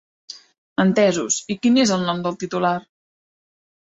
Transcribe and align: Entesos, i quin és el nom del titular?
Entesos, 0.83 1.35
i 1.55 1.59
quin 1.65 1.77
és 1.83 1.93
el 1.97 2.07
nom 2.09 2.25
del 2.27 2.39
titular? 2.45 2.75